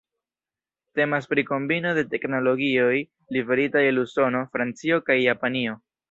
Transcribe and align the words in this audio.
Temas 0.99 1.27
pri 1.33 1.41
kombino 1.49 1.91
de 1.97 2.03
teknologioj 2.13 2.93
liveritaj 3.37 3.83
el 3.93 4.01
Usono, 4.05 4.41
Francio 4.57 4.99
kaj 5.11 5.19
Japanio. 5.25 5.77